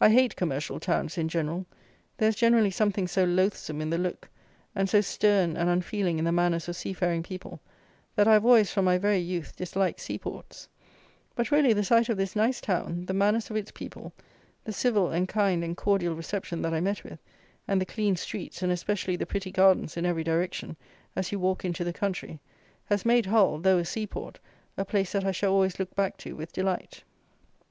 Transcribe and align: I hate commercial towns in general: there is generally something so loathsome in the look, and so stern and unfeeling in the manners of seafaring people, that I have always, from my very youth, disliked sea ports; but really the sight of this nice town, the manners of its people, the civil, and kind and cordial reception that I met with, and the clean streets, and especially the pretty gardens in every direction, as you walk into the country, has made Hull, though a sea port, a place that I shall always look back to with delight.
I 0.00 0.08
hate 0.08 0.36
commercial 0.36 0.80
towns 0.80 1.18
in 1.18 1.28
general: 1.28 1.66
there 2.16 2.30
is 2.30 2.34
generally 2.34 2.70
something 2.70 3.06
so 3.06 3.24
loathsome 3.24 3.82
in 3.82 3.90
the 3.90 3.98
look, 3.98 4.30
and 4.74 4.88
so 4.88 5.02
stern 5.02 5.54
and 5.54 5.68
unfeeling 5.68 6.18
in 6.18 6.24
the 6.24 6.32
manners 6.32 6.66
of 6.66 6.76
seafaring 6.76 7.22
people, 7.22 7.60
that 8.16 8.26
I 8.26 8.32
have 8.32 8.46
always, 8.46 8.72
from 8.72 8.86
my 8.86 8.96
very 8.96 9.18
youth, 9.18 9.54
disliked 9.56 10.00
sea 10.00 10.16
ports; 10.16 10.66
but 11.34 11.50
really 11.50 11.74
the 11.74 11.84
sight 11.84 12.08
of 12.08 12.16
this 12.16 12.34
nice 12.34 12.62
town, 12.62 13.04
the 13.04 13.12
manners 13.12 13.50
of 13.50 13.56
its 13.56 13.70
people, 13.70 14.14
the 14.64 14.72
civil, 14.72 15.10
and 15.10 15.28
kind 15.28 15.62
and 15.62 15.76
cordial 15.76 16.14
reception 16.14 16.62
that 16.62 16.72
I 16.72 16.80
met 16.80 17.04
with, 17.04 17.18
and 17.68 17.82
the 17.82 17.84
clean 17.84 18.16
streets, 18.16 18.62
and 18.62 18.72
especially 18.72 19.16
the 19.16 19.26
pretty 19.26 19.50
gardens 19.50 19.94
in 19.94 20.06
every 20.06 20.24
direction, 20.24 20.74
as 21.14 21.32
you 21.32 21.38
walk 21.38 21.66
into 21.66 21.84
the 21.84 21.92
country, 21.92 22.40
has 22.86 23.04
made 23.04 23.26
Hull, 23.26 23.58
though 23.58 23.76
a 23.76 23.84
sea 23.84 24.06
port, 24.06 24.38
a 24.78 24.86
place 24.86 25.12
that 25.12 25.26
I 25.26 25.32
shall 25.32 25.52
always 25.52 25.78
look 25.78 25.94
back 25.94 26.16
to 26.16 26.32
with 26.34 26.50
delight. 26.50 27.02